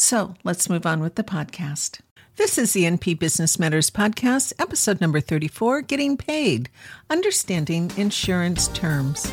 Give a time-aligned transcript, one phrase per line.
[0.00, 1.98] So let's move on with the podcast.
[2.36, 6.70] This is the NP Business Matters Podcast, episode number 34 Getting Paid
[7.10, 9.28] Understanding Insurance Terms.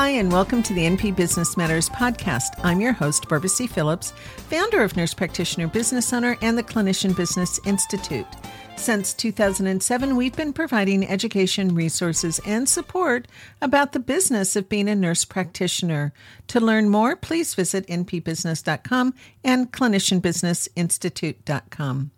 [0.00, 2.50] Hi, and welcome to the NP Business Matters podcast.
[2.62, 3.66] I'm your host, Barbara C.
[3.66, 4.12] Phillips,
[4.48, 8.28] founder of Nurse Practitioner Business Owner and the Clinician Business Institute.
[8.76, 13.26] Since 2007, we've been providing education, resources, and support
[13.60, 16.12] about the business of being a nurse practitioner.
[16.46, 22.10] To learn more, please visit npbusiness.com and clinicianbusinessinstitute.com.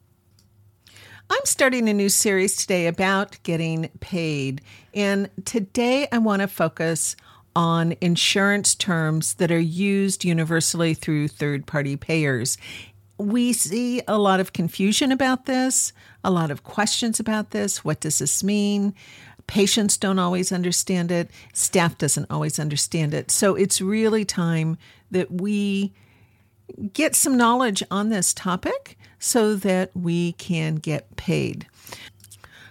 [1.33, 4.61] I'm starting a new series today about getting paid.
[4.93, 11.67] And today I want to focus on insurance terms that are used universally through third
[11.67, 12.57] party payers.
[13.19, 15.93] We see a lot of confusion about this,
[16.25, 17.85] a lot of questions about this.
[17.85, 18.95] What does this mean?
[19.47, 23.31] Patients don't always understand it, staff doesn't always understand it.
[23.31, 24.79] So it's really time
[25.11, 25.93] that we
[26.93, 31.67] get some knowledge on this topic so that we can get paid.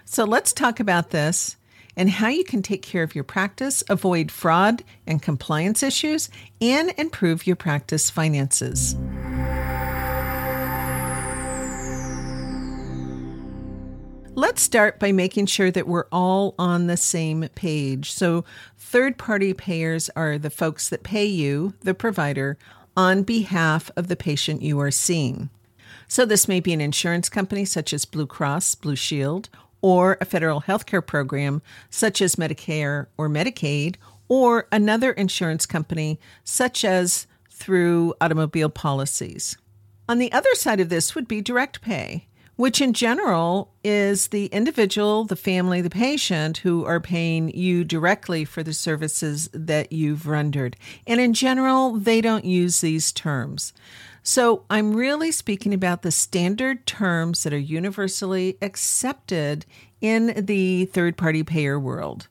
[0.05, 1.57] So let's talk about this
[1.99, 6.29] and how you can take care of your practice, avoid fraud and compliance issues,
[6.61, 8.95] and improve your practice finances.
[14.33, 18.13] Let's start by making sure that we're all on the same page.
[18.13, 18.45] So,
[18.77, 22.57] third party payers are the folks that pay you, the provider,
[22.95, 25.49] on behalf of the patient you are seeing.
[26.07, 29.49] So, this may be an insurance company such as Blue Cross, Blue Shield,
[29.81, 33.95] or a federal health care program such as Medicare or Medicaid,
[34.27, 39.57] or another insurance company such as through automobile policies.
[40.07, 44.47] On the other side of this would be direct pay, which in general is the
[44.47, 50.27] individual, the family, the patient who are paying you directly for the services that you've
[50.27, 50.75] rendered.
[51.07, 53.71] And in general, they don't use these terms.
[54.29, 59.65] So I'm really speaking about the standard terms that are universally accepted
[60.01, 62.27] in the third party payer world.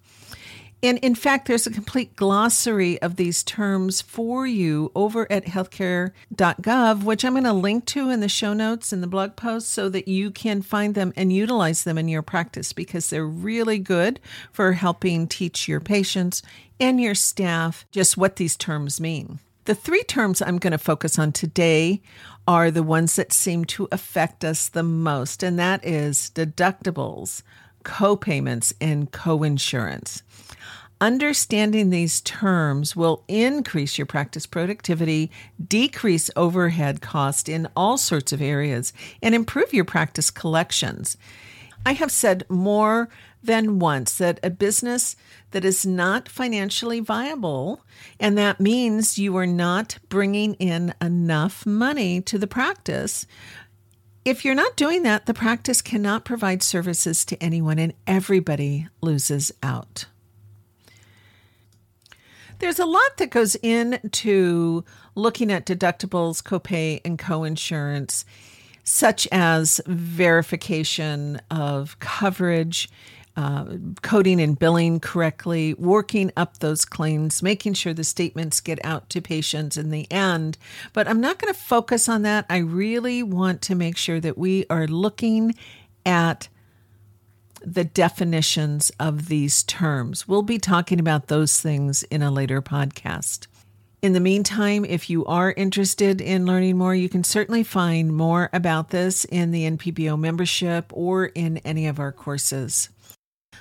[0.81, 7.03] And in fact, there's a complete glossary of these terms for you over at healthcare.gov,
[7.03, 9.89] which I'm going to link to in the show notes and the blog post so
[9.89, 14.21] that you can find them and utilize them in your practice because they're really good
[14.53, 16.43] for helping teach your patients
[16.79, 19.41] and your staff just what these terms mean.
[19.69, 22.01] The three terms I'm going to focus on today
[22.47, 27.43] are the ones that seem to affect us the most, and that is deductibles,
[27.83, 30.23] co-payments, and co-insurance.
[31.03, 35.31] Understanding these terms will increase your practice productivity,
[35.63, 41.19] decrease overhead cost in all sorts of areas, and improve your practice collections.
[41.85, 43.11] I have said more
[43.49, 45.17] than once that a business
[45.53, 47.83] that is not financially viable,
[48.21, 53.27] and that means you are not bringing in enough money to the practice.
[54.23, 59.51] If you're not doing that, the practice cannot provide services to anyone, and everybody loses
[59.63, 60.05] out.
[62.59, 64.85] There's a lot that goes into
[65.15, 68.27] looking at deductibles, copay, and coinsurance,
[68.85, 72.91] such as verification of coverage
[73.39, 79.09] uh, coding and billing correctly, working up those claims, making sure the statements get out
[79.11, 80.59] to patients in the end.
[80.93, 82.47] But I'm not going to focus on that.
[82.51, 85.55] I really want to make sure that we are looking
[86.05, 86.49] at
[87.65, 90.27] the definitions of these terms.
[90.27, 93.47] We'll be talking about those things in a later podcast.
[94.03, 98.51] In the meantime, if you are interested in learning more, you can certainly find more
[98.53, 102.89] about this in the NPBO membership or in any of our courses.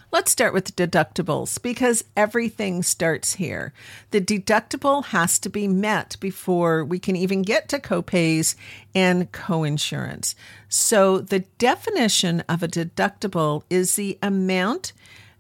[0.10, 3.74] Let's start with deductibles because everything starts here.
[4.12, 8.56] The deductible has to be met before we can even get to copays
[8.96, 10.34] and coinsurance.
[10.70, 14.94] So, the definition of a deductible is the amount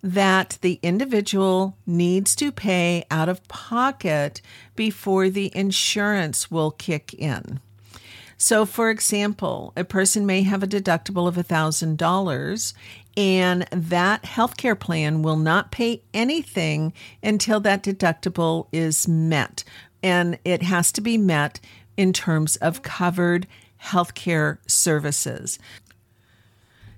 [0.04, 4.42] that the individual needs to pay out of pocket
[4.76, 7.62] before the insurance will kick in.
[8.40, 12.74] So, for example, a person may have a deductible of $1,000
[13.18, 16.94] and that healthcare plan will not pay anything
[17.24, 19.64] until that deductible is met.
[20.04, 21.60] And it has to be met
[21.98, 23.48] in terms of covered
[23.82, 25.58] healthcare services.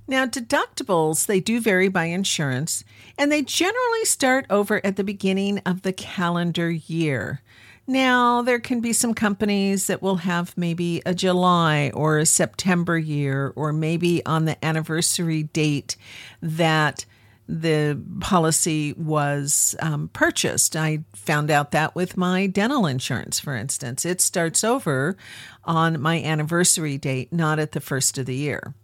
[0.07, 2.83] Now, deductibles, they do vary by insurance,
[3.17, 7.41] and they generally start over at the beginning of the calendar year.
[7.89, 12.99] Now, there can be some companies that will have maybe a July or a September
[12.99, 15.95] year, or maybe on the anniversary date
[16.39, 17.07] that
[17.47, 20.75] the policy was um, purchased.
[20.75, 24.05] I found out that with my dental insurance, for instance.
[24.05, 25.17] It starts over
[25.63, 28.75] on my anniversary date, not at the first of the year.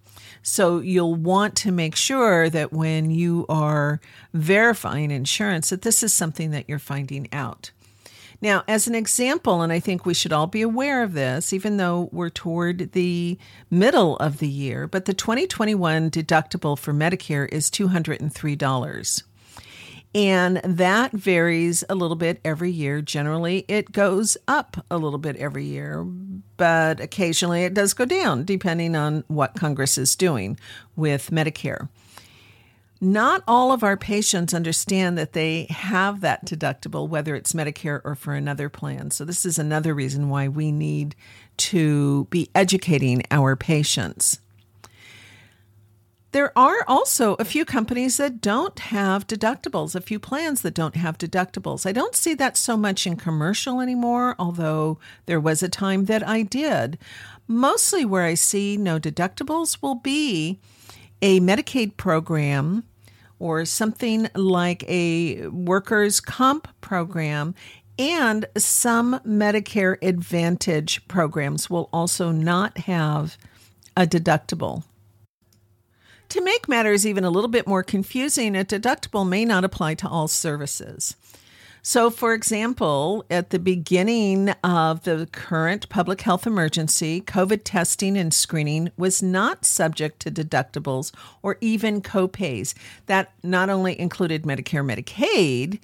[0.42, 4.02] So you'll want to make sure that when you are
[4.34, 7.70] verifying insurance that this is something that you're finding out.
[8.46, 11.78] Now, as an example, and I think we should all be aware of this, even
[11.78, 13.40] though we're toward the
[13.72, 19.24] middle of the year, but the 2021 deductible for Medicare is $203.
[20.14, 23.02] And that varies a little bit every year.
[23.02, 28.46] Generally, it goes up a little bit every year, but occasionally it does go down
[28.46, 30.60] depending on what Congress is doing
[30.96, 31.90] with Medicare.
[33.02, 38.16] Not all of our patients understand that they have that deductible, whether it's Medicare or
[38.16, 39.12] for another plan.
[39.12, 41.16] So, this is another reason why we need
[41.58, 44.40] to be educating our patients.
[46.36, 50.98] There are also a few companies that don't have deductibles, a few plans that don't
[50.98, 51.86] have deductibles.
[51.86, 56.28] I don't see that so much in commercial anymore, although there was a time that
[56.28, 56.98] I did.
[57.48, 60.60] Mostly where I see no deductibles will be
[61.26, 62.84] a Medicaid program
[63.40, 67.56] or something like a workers' comp program.
[67.98, 73.40] And some Medicare Advantage programs will also not have
[73.98, 74.84] a deductible.
[76.30, 80.08] To make matters even a little bit more confusing, a deductible may not apply to
[80.08, 81.16] all services.
[81.88, 88.34] So, for example, at the beginning of the current public health emergency, COVID testing and
[88.34, 92.74] screening was not subject to deductibles or even copays.
[93.06, 95.80] That not only included Medicare, Medicaid,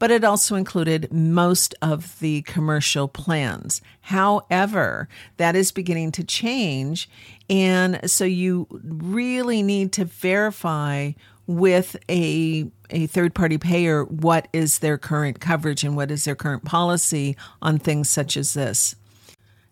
[0.00, 3.80] but it also included most of the commercial plans.
[4.00, 7.08] However, that is beginning to change.
[7.48, 11.12] And so you really need to verify
[11.46, 16.34] with a a third party payer what is their current coverage and what is their
[16.34, 18.94] current policy on things such as this.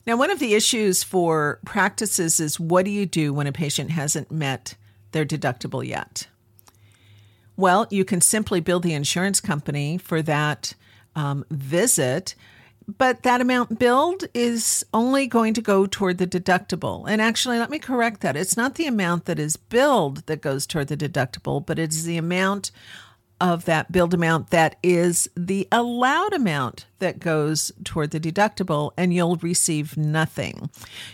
[0.07, 3.91] Now, one of the issues for practices is what do you do when a patient
[3.91, 4.75] hasn't met
[5.13, 6.27] their deductible yet?
[7.57, 10.75] Well, you can simply bill the insurance company for that
[11.15, 12.35] um, visit,
[12.89, 17.05] but that amount billed is only going to go toward the deductible.
[17.09, 18.37] And actually, let me correct that.
[18.37, 22.17] It's not the amount that is billed that goes toward the deductible, but it's the
[22.17, 22.71] amount
[23.41, 29.13] of that billed amount that is the allowed amount that goes toward the deductible, and
[29.13, 30.71] you'll receive nothing.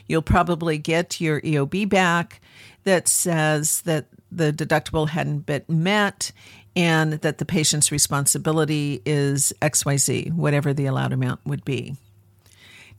[0.07, 2.43] You'll probably get your EOB back
[2.85, 6.33] that says that the deductible hadn't been met
[6.77, 11.97] and that the patient's responsibility is XYZ, whatever the allowed amount would be.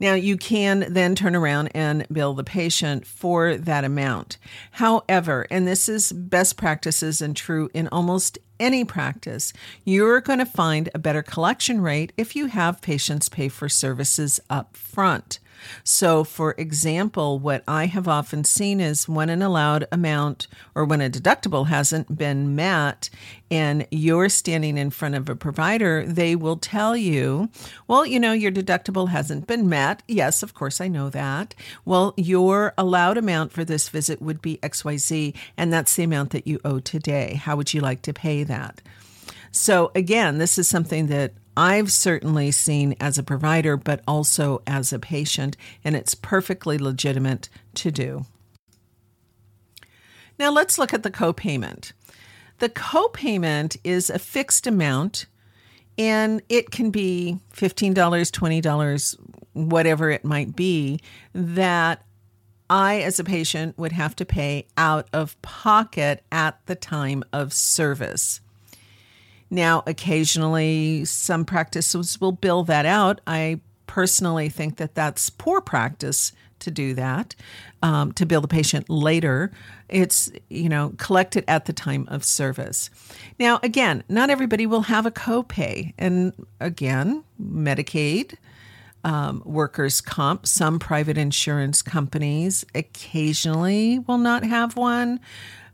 [0.02, 4.38] Now, you can then turn around and bill the patient for that amount.
[4.72, 9.52] However, and this is best practices and true in almost any practice,
[9.84, 14.40] you're going to find a better collection rate if you have patients pay for services
[14.50, 15.40] up front.
[15.84, 21.02] So, for example, what I have often seen is when an allowed amount or when
[21.02, 23.10] a deductible hasn't been met
[23.52, 27.50] and you're standing in front of a provider, they will tell you,
[27.88, 30.04] well, you know, your deductible hasn't been met.
[30.08, 31.56] Yes, of course, I know that.
[31.86, 36.48] Well, your allowed amount for this visit would be XYZ, and that's the amount that
[36.48, 37.36] you owe today.
[37.36, 38.82] How would you like to pay that?
[39.52, 44.94] So, again, this is something that I've certainly seen as a provider, but also as
[44.94, 48.26] a patient, and it's perfectly legitimate to do.
[50.40, 51.92] Now let's look at the copayment.
[52.60, 55.26] The copayment is a fixed amount
[56.00, 59.18] And it can be $15, $20,
[59.52, 61.02] whatever it might be,
[61.34, 62.06] that
[62.70, 67.52] I, as a patient, would have to pay out of pocket at the time of
[67.52, 68.40] service.
[69.50, 73.22] Now, occasionally, some practices will bill that out.
[73.26, 77.36] I personally think that that's poor practice to do that,
[77.82, 79.52] um, to bill the patient later.
[79.88, 82.90] It's, you know, collect it at the time of service.
[83.40, 85.94] Now, again, not everybody will have a copay.
[85.98, 88.36] And again, Medicaid,
[89.04, 95.20] um, workers' comp, some private insurance companies occasionally will not have one,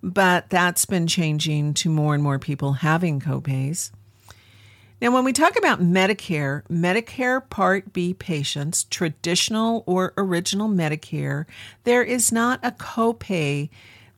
[0.05, 3.89] but that's been changing to more and more people having copays.
[5.01, 11.45] Now, when we talk about Medicare, Medicare Part B patients, traditional or original Medicare,
[11.85, 13.69] there is not a copay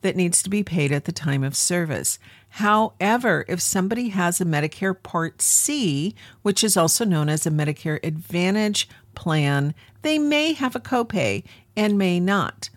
[0.01, 2.20] that needs to be paid at the time of service.
[2.50, 8.03] However, if somebody has a Medicare Part C, which is also known as a Medicare
[8.03, 11.44] Advantage plan, they may have a copay
[11.77, 12.70] and may not.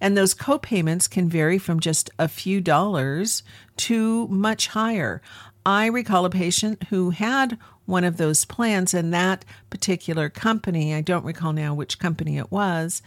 [0.00, 3.42] And those copayments can vary from just a few dollars
[3.78, 5.20] to much higher.
[5.66, 11.00] I recall a patient who had one of those plans, and that particular company, I
[11.00, 13.02] don't recall now which company it was,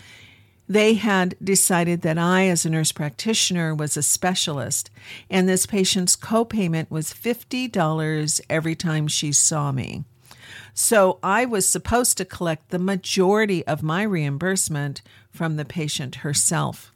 [0.68, 4.90] they had decided that I, as a nurse practitioner, was a specialist,
[5.30, 10.04] and this patient's copayment was $50 every time she saw me.
[10.74, 15.02] So I was supposed to collect the majority of my reimbursement
[15.32, 16.92] from the patient herself.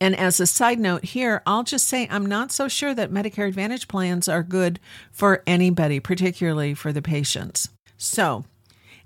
[0.00, 3.48] And as a side note here, I'll just say I'm not so sure that Medicare
[3.48, 4.78] Advantage plans are good
[5.10, 7.68] for anybody, particularly for the patients.
[7.96, 8.44] So,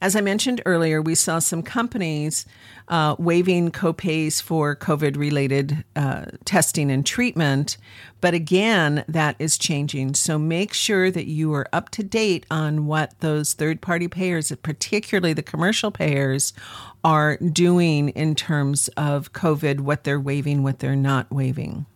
[0.03, 2.45] as I mentioned earlier, we saw some companies
[2.89, 7.77] uh, waiving copays for COVID related uh, testing and treatment.
[8.21, 10.15] But again, that is changing.
[10.15, 14.53] So make sure that you are up to date on what those third party payers,
[14.65, 16.53] particularly the commercial payers,
[17.05, 21.87] are doing in terms of COVID, what they're waiving, what they're not waiving.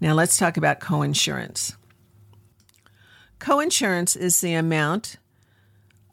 [0.00, 1.76] Now let's talk about coinsurance.
[3.40, 5.16] Coinsurance is the amount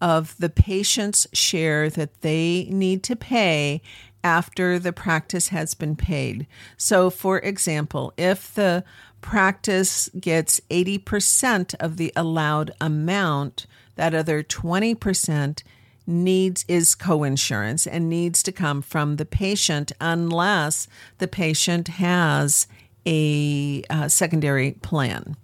[0.01, 3.81] of the patient's share that they need to pay
[4.23, 6.47] after the practice has been paid.
[6.77, 8.83] So, for example, if the
[9.21, 15.63] practice gets 80% of the allowed amount, that other 20%
[16.05, 22.67] needs is coinsurance and needs to come from the patient unless the patient has
[23.05, 25.35] a uh, secondary plan.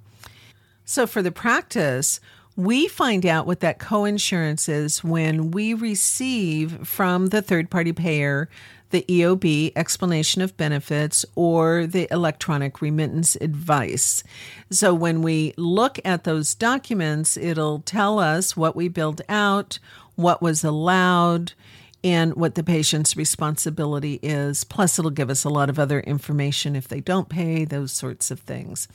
[0.86, 2.20] So for the practice,
[2.56, 8.50] we find out what that coinsurance is when we receive from the third party payer
[8.90, 14.24] the EOB explanation of benefits or the electronic remittance advice.
[14.72, 19.80] So when we look at those documents, it'll tell us what we billed out,
[20.20, 21.54] what was allowed,
[22.04, 24.64] and what the patient's responsibility is.
[24.64, 28.32] Plus, it'll give us a lot of other information if they don't pay, those sorts
[28.32, 28.88] of things.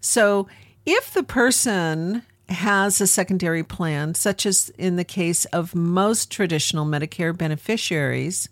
[0.00, 0.48] So
[0.86, 6.84] if the person has a secondary plan, such as in the case of most traditional
[6.84, 8.48] Medicare beneficiaries,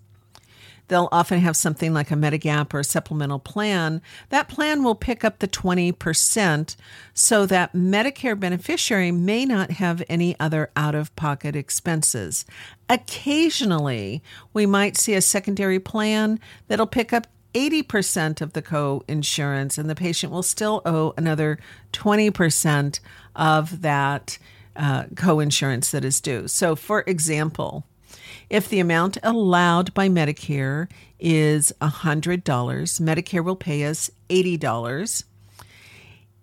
[0.90, 4.02] they'll often have something like a Medigap or a supplemental plan.
[4.28, 6.76] That plan will pick up the 20%
[7.14, 12.44] so that Medicare beneficiary may not have any other out of pocket expenses.
[12.88, 19.78] Occasionally, we might see a secondary plan that'll pick up 80% of the co insurance,
[19.78, 21.58] and the patient will still owe another
[21.92, 23.00] 20%
[23.34, 24.38] of that
[24.76, 26.48] uh, co insurance that is due.
[26.48, 27.86] So, for example,
[28.50, 35.24] if the amount allowed by Medicare is $100, Medicare will pay us $80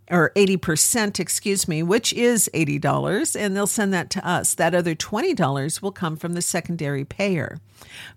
[0.09, 4.53] or 80%, excuse me, which is $80, and they'll send that to us.
[4.53, 7.59] That other $20 will come from the secondary payer.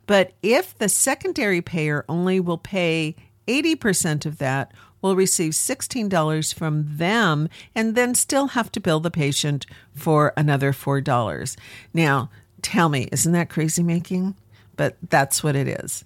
[0.06, 3.16] But if the secondary payer only will pay
[3.48, 9.10] 80% of that, we'll receive $16 from them and then still have to bill the
[9.10, 11.56] patient for another $4.
[11.92, 12.30] Now,
[12.62, 14.34] tell me, isn't that crazy making?
[14.76, 16.04] But that's what it is.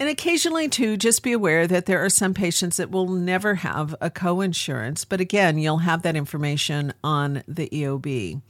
[0.00, 3.94] And occasionally, too, just be aware that there are some patients that will never have
[4.00, 5.06] a coinsurance.
[5.08, 8.42] But again, you'll have that information on the EOB.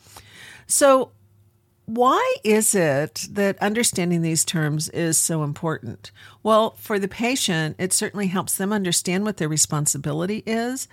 [0.67, 1.11] So,
[1.87, 6.13] why is it that understanding these terms is so important?
[6.43, 10.89] Well, for the patient, it certainly helps them understand what their responsibility is.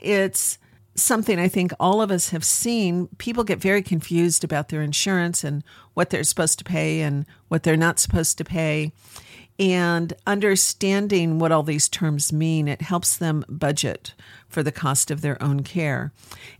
[0.00, 0.56] It's
[1.02, 3.08] something I think all of us have seen.
[3.18, 5.64] People get very confused about their insurance and
[5.94, 8.92] what they're supposed to pay and what they're not supposed to pay.
[9.58, 14.14] And understanding what all these terms mean, it helps them budget
[14.48, 16.12] for the cost of their own care.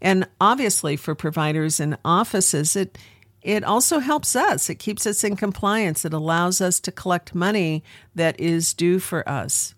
[0.03, 2.99] And obviously, for providers and offices, it
[3.43, 4.69] it also helps us.
[4.69, 6.05] It keeps us in compliance.
[6.05, 7.83] It allows us to collect money
[8.15, 9.75] that is due for us.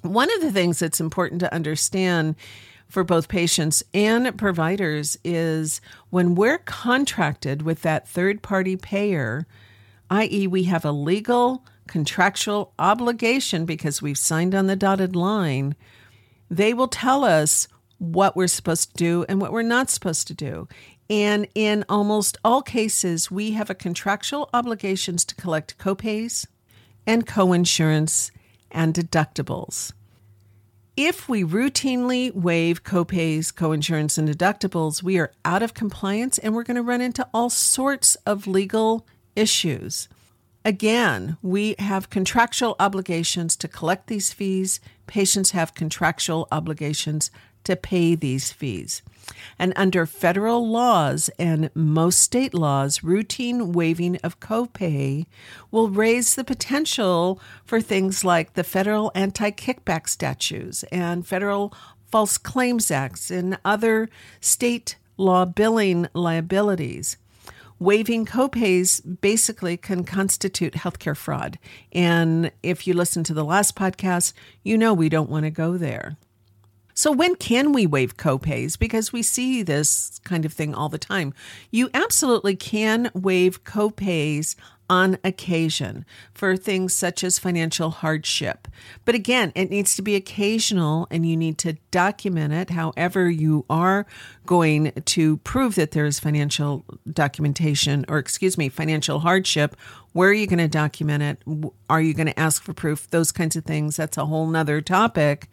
[0.00, 2.34] One of the things that's important to understand
[2.88, 5.80] for both patients and providers is
[6.10, 9.46] when we're contracted with that third party payer,
[10.10, 15.74] i.e., we have a legal contractual obligation because we've signed on the dotted line,
[16.50, 17.68] they will tell us
[17.98, 20.68] what we're supposed to do and what we're not supposed to do.
[21.10, 26.46] And in almost all cases, we have a contractual obligations to collect copays
[27.06, 28.30] and coinsurance
[28.70, 29.92] and deductibles.
[31.00, 36.64] If we routinely waive copays, coinsurance, and deductibles, we are out of compliance and we're
[36.64, 40.08] going to run into all sorts of legal issues.
[40.64, 44.80] Again, we have contractual obligations to collect these fees.
[45.06, 47.30] Patients have contractual obligations
[47.68, 49.02] to pay these fees.
[49.58, 55.26] And under federal laws and most state laws, routine waiving of copay
[55.70, 61.74] will raise the potential for things like the federal anti kickback statutes and federal
[62.10, 64.08] false claims acts and other
[64.40, 67.18] state law billing liabilities.
[67.78, 71.58] Waiving copays basically can constitute healthcare fraud.
[71.92, 74.32] And if you listen to the last podcast,
[74.62, 76.16] you know we don't want to go there.
[76.98, 78.76] So, when can we waive copays?
[78.76, 81.32] Because we see this kind of thing all the time.
[81.70, 84.56] You absolutely can waive copays
[84.90, 88.66] on occasion for things such as financial hardship.
[89.04, 92.70] But again, it needs to be occasional and you need to document it.
[92.70, 94.04] However, you are
[94.44, 99.76] going to prove that there is financial documentation or, excuse me, financial hardship.
[100.14, 101.72] Where are you going to document it?
[101.88, 103.08] Are you going to ask for proof?
[103.10, 103.94] Those kinds of things.
[103.94, 105.48] That's a whole nother topic.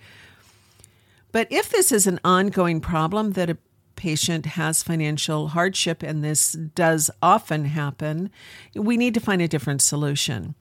[1.36, 3.58] But if this is an ongoing problem that a
[3.98, 8.30] patient has financial hardship, and this does often happen,
[8.74, 10.56] we need to find a different solution.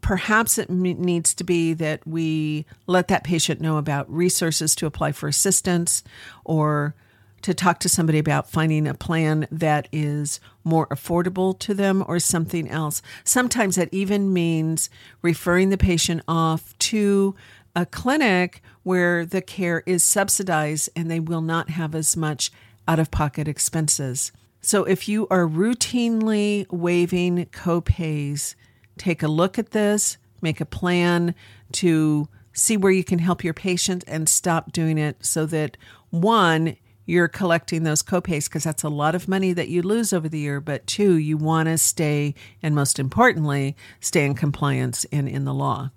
[0.00, 5.12] Perhaps it needs to be that we let that patient know about resources to apply
[5.12, 6.02] for assistance
[6.42, 6.94] or
[7.42, 12.18] to talk to somebody about finding a plan that is more affordable to them or
[12.18, 13.02] something else.
[13.24, 14.88] Sometimes that even means
[15.20, 17.36] referring the patient off to
[17.76, 22.50] a clinic where the care is subsidized and they will not have as much
[22.88, 24.32] out of pocket expenses.
[24.62, 28.54] So if you are routinely waiving copays,
[28.96, 31.34] take a look at this, make a plan
[31.72, 35.76] to see where you can help your patient and stop doing it so that
[36.08, 36.74] one,
[37.04, 40.38] you're collecting those copays because that's a lot of money that you lose over the
[40.38, 45.44] year, but two, you want to stay, and most importantly, stay in compliance and in
[45.44, 45.90] the law.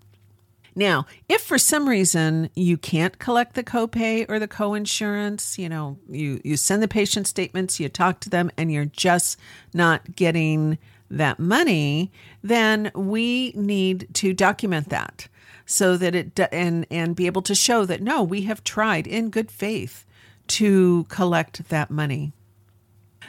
[0.75, 5.97] Now, if for some reason you can't collect the copay or the coinsurance, you know,
[6.09, 9.37] you, you send the patient statements, you talk to them, and you're just
[9.73, 10.77] not getting
[11.09, 15.27] that money, then we need to document that
[15.65, 19.29] so that it and and be able to show that no, we have tried in
[19.29, 20.05] good faith
[20.47, 22.33] to collect that money.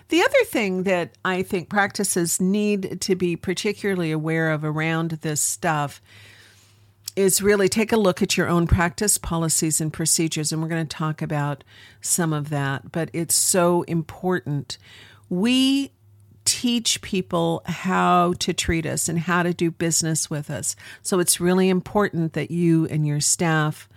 [0.08, 5.40] The other thing that I think practices need to be particularly aware of around this
[5.40, 6.02] stuff
[7.14, 10.52] is really take a look at your own practice policies and procedures.
[10.52, 11.64] And we're going to talk about
[12.00, 14.78] some of that, but it's so important.
[15.28, 15.92] We
[16.44, 20.74] teach people how to treat us and how to do business with us.
[21.02, 23.88] So it's really important that you and your staff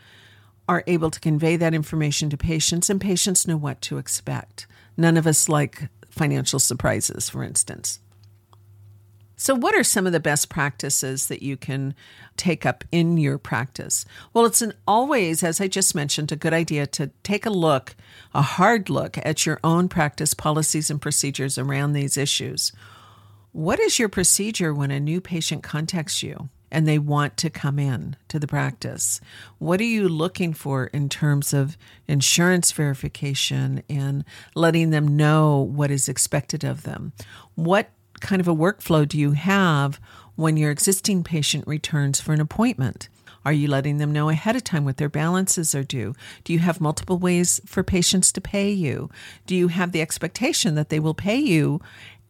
[0.67, 4.67] are able to convey that information to patients and patients know what to expect.
[4.97, 7.99] None of us like financial surprises, for instance.
[9.37, 11.93] So, what are some of the best practices that you can
[12.37, 14.05] take up in your practice?
[14.33, 17.95] Well, it's an always, as I just mentioned, a good idea to take a look,
[18.33, 22.71] a hard look at your own practice policies and procedures around these issues.
[23.51, 26.49] What is your procedure when a new patient contacts you?
[26.75, 29.21] and they want to come in to the practice.
[29.59, 35.89] What are you looking for in terms of insurance verification and letting them know what
[35.89, 37.13] is expected of them?
[37.55, 37.91] What
[38.25, 39.99] kind of a workflow do you have
[40.35, 43.07] when your existing patient returns for an appointment?
[43.45, 46.15] Are you letting them know ahead of time what their balances are due?
[46.43, 49.11] Do you have multiple ways for patients to pay you?
[49.45, 51.79] Do you have the expectation that they will pay you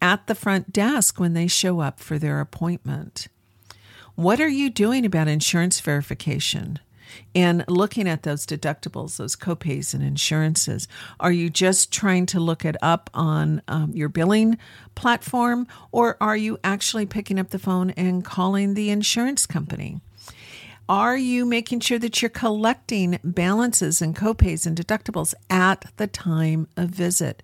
[0.02, 3.30] at the front desk when they show up for their appointment?
[4.16, 6.80] What are you doing about insurance verification?
[7.34, 10.88] And looking at those deductibles, those copays and insurances.
[11.20, 14.58] Are you just trying to look it up on um, your billing
[14.96, 20.00] platform, or are you actually picking up the phone and calling the insurance company?
[20.88, 26.68] Are you making sure that you're collecting balances and copays and deductibles at the time
[26.78, 27.42] of visit?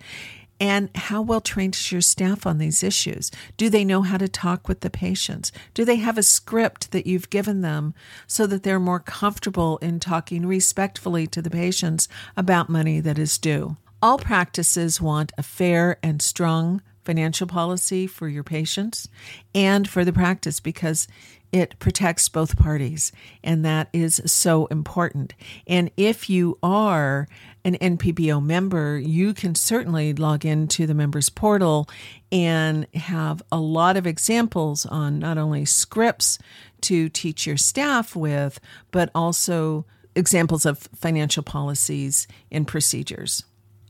[0.62, 3.32] And how well trained is your staff on these issues?
[3.58, 5.52] Do they know how to talk with the patients?
[5.74, 7.96] Do they have a script that you've given them
[8.28, 13.40] so that they're more comfortable in talking respectfully to the patients about money that is
[13.40, 13.78] due?
[14.04, 19.10] All practices want a fair and strong financial policy for your patients
[19.56, 21.08] and for the practice because
[21.52, 23.12] it protects both parties,
[23.44, 25.34] and that is so important.
[25.68, 27.28] And if you are
[27.64, 31.88] an NPBO member, you can certainly log into the members portal
[32.32, 36.40] and have a lot of examples on not only scripts
[36.82, 38.60] to teach your staff with,
[38.92, 43.44] but also examples of financial policies and procedures.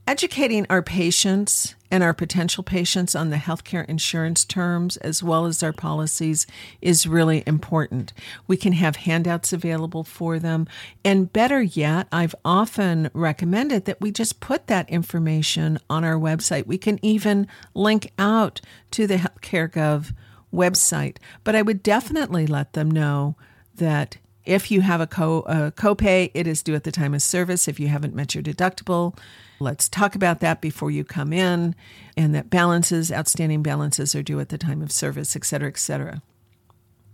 [0.08, 5.62] Educating our patients and our potential patients on the healthcare insurance terms as well as
[5.62, 6.48] our policies
[6.82, 8.14] is really important.
[8.48, 10.68] We can have handouts available for them.
[11.04, 16.66] And better yet, I've often recommended that we just put that information on our website.
[16.66, 20.14] We can even link out to the healthcare.gov
[20.54, 21.18] website.
[21.44, 23.36] But I would definitely let them know
[23.76, 27.22] that if you have a co a copay, it is due at the time of
[27.22, 27.68] service.
[27.68, 29.18] If you haven't met your deductible,
[29.62, 31.76] let's talk about that before you come in,
[32.18, 35.78] and that balances, outstanding balances, are due at the time of service, et cetera, et
[35.78, 36.22] cetera.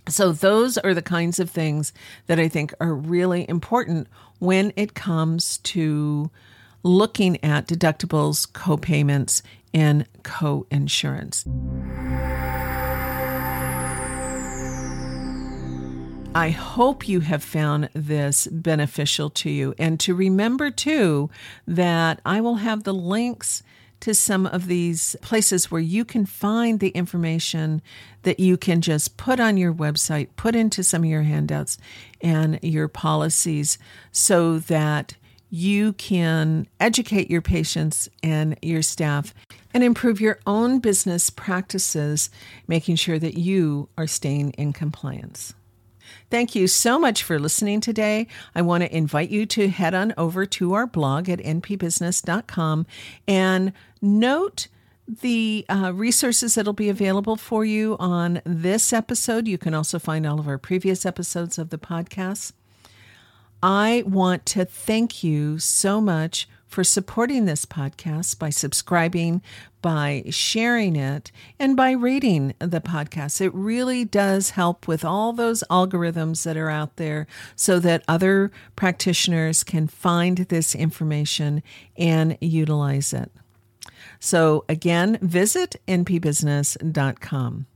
[0.07, 1.91] So, those are the kinds of things
[2.27, 4.07] that I think are really important
[4.39, 6.31] when it comes to
[6.83, 11.45] looking at deductibles, co-payments, and co-insurance.
[16.38, 19.73] I hope you have found this beneficial to you.
[19.80, 21.32] And to remember, too,
[21.65, 23.63] that I will have the links
[24.02, 27.82] to some of these places where you can find the information
[28.21, 31.80] that you can just put on your website, put into some of your handouts
[32.21, 33.80] and your policies
[34.12, 35.15] so that
[35.50, 39.34] you can educate your patients and your staff
[39.73, 42.30] and improve your own business practices,
[42.67, 45.56] making sure that you are staying in compliance.
[46.30, 48.28] Thank you so much for listening today.
[48.56, 52.86] I want to invite you to head on over to our blog at npbusiness.com
[53.28, 54.67] and note
[55.08, 59.48] the uh, resources that'll be available for you on this episode.
[59.48, 62.52] You can also find all of our previous episodes of the podcast.
[63.63, 69.41] I want to thank you so much for supporting this podcast by subscribing,
[69.82, 73.41] by sharing it, and by rating the podcast.
[73.41, 77.25] It really does help with all those algorithms that are out there
[77.56, 81.63] so that other practitioners can find this information
[81.97, 83.32] and utilize it.
[84.19, 87.67] So, again, visit npbusiness.com.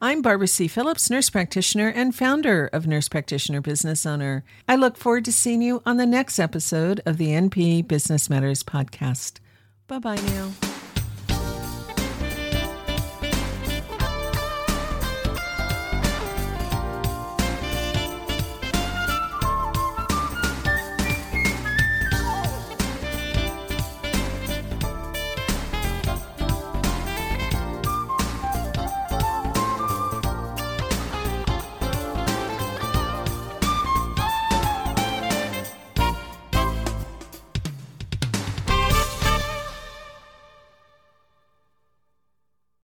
[0.00, 0.68] I'm Barbara C.
[0.68, 4.44] Phillips, nurse practitioner and founder of Nurse Practitioner Business Owner.
[4.68, 8.62] I look forward to seeing you on the next episode of the NP Business Matters
[8.62, 9.38] podcast.
[9.88, 10.65] Bye bye now.